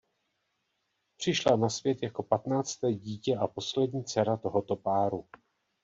Přišla 1.17 1.55
na 1.55 1.69
svět 1.69 2.03
jako 2.03 2.23
patnácté 2.23 2.93
dítě 2.93 3.35
a 3.35 3.47
poslední 3.47 4.03
dcera 4.03 4.37
tohoto 4.37 4.75
páru. 4.75 5.23